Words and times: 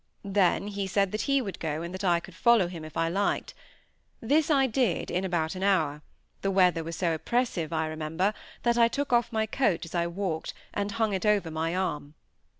Then 0.25 0.69
he 0.69 0.87
said 0.87 1.11
that 1.11 1.29
he 1.29 1.43
would 1.43 1.59
go, 1.59 1.83
and 1.83 1.93
that 1.93 2.03
I 2.03 2.19
could 2.19 2.33
follow 2.33 2.65
him 2.67 2.83
if 2.83 2.97
I 2.97 3.07
liked. 3.07 3.53
This 4.19 4.49
I 4.49 4.65
did 4.65 5.11
in 5.11 5.23
about 5.23 5.53
an 5.53 5.61
hour; 5.61 6.01
the 6.41 6.49
weather 6.49 6.83
was 6.83 6.95
so 6.95 7.13
oppressive, 7.13 7.71
I 7.71 7.85
remember, 7.85 8.33
that 8.63 8.79
I 8.79 8.87
took 8.87 9.13
off 9.13 9.31
my 9.31 9.45
coat 9.45 9.85
as 9.85 9.93
I 9.93 10.07
walked, 10.07 10.55
and 10.73 10.93
hung 10.93 11.13
it 11.13 11.23
over 11.23 11.51
my 11.51 11.75
arm. 11.75 12.15